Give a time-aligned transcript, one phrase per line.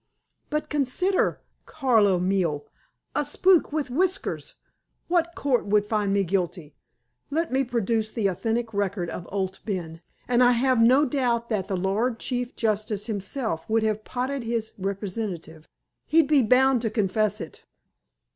[0.49, 2.65] "But, consider, Carlo mio!
[3.15, 4.55] A spook with whiskers!
[5.07, 6.73] What court would find me guilty?
[7.29, 11.55] Let me produce the authentic record of Owd Ben, and I have no doubt but
[11.55, 15.69] that the Lord Chief Justice himself would have potted his representative.
[16.07, 17.63] He'd be bound to confess it."